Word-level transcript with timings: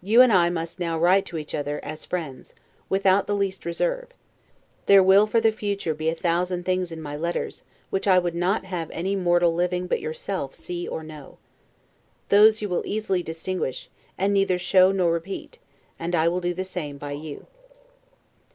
You 0.00 0.22
and 0.22 0.32
I 0.32 0.48
must 0.48 0.80
now 0.80 0.98
write 0.98 1.26
to 1.26 1.36
each 1.36 1.54
other 1.54 1.84
as 1.84 2.06
friends, 2.06 2.52
and 2.52 2.60
without 2.88 3.26
the 3.26 3.34
least 3.34 3.66
reserve; 3.66 4.08
there 4.86 5.02
will 5.02 5.26
for 5.26 5.38
the 5.38 5.52
future 5.52 5.92
be 5.92 6.08
a 6.08 6.14
thousand 6.14 6.64
things 6.64 6.90
in 6.90 7.02
my 7.02 7.14
letters, 7.14 7.62
which 7.90 8.08
I 8.08 8.18
would 8.18 8.34
not 8.34 8.64
have 8.64 8.90
any 8.90 9.14
mortal 9.16 9.54
living 9.54 9.86
but 9.86 10.00
yourself 10.00 10.54
see 10.54 10.88
or 10.88 11.02
know. 11.02 11.36
Those 12.30 12.62
you 12.62 12.70
will 12.70 12.86
easily 12.86 13.22
distinguish, 13.22 13.90
and 14.16 14.32
neither 14.32 14.58
show 14.58 14.92
nor 14.92 15.12
repeat; 15.12 15.58
and 15.98 16.14
I 16.14 16.26
will 16.26 16.40
do 16.40 16.54
the 16.54 16.64
same 16.64 16.96
by 16.96 17.12
you. 17.12 17.46